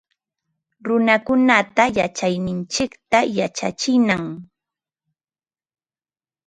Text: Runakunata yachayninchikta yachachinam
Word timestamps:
Runakunata 0.85 1.83
yachayninchikta 1.97 3.19
yachachinam 3.37 4.23